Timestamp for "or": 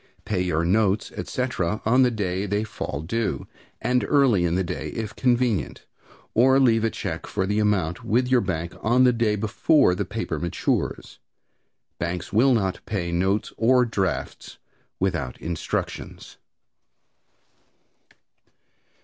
6.33-6.59, 13.57-13.85